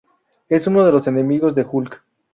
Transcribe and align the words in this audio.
Es 0.49 0.65
uno 0.65 0.83
de 0.83 0.91
los 0.91 1.05
enemigos 1.05 1.53
de 1.53 1.63
Hulk. 1.71 2.03